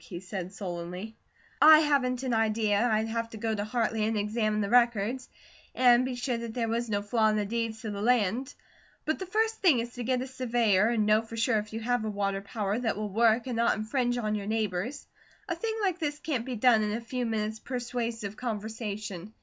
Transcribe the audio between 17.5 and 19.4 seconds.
persuasive conversation.